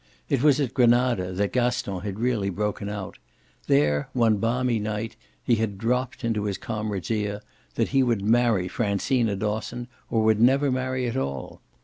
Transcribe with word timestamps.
It 0.29 0.41
was 0.41 0.59
at 0.59 0.73
Granada 0.73 1.31
that 1.31 1.53
Gaston 1.53 1.99
had 1.99 2.17
really 2.19 2.49
broken 2.49 2.89
out; 2.89 3.19
there, 3.67 4.09
one 4.13 4.37
balmy 4.37 4.79
night, 4.79 5.15
he 5.43 5.57
had 5.57 5.77
dropped 5.77 6.23
into 6.23 6.45
his 6.45 6.57
comrade's 6.57 7.11
ear 7.11 7.39
that 7.75 7.89
he 7.89 8.01
would 8.01 8.23
marry 8.23 8.67
Francina 8.67 9.35
Dosson 9.37 9.87
or 10.09 10.23
would 10.23 10.41
never 10.41 10.71
marry 10.71 11.05
at 11.07 11.17
all. 11.17 11.61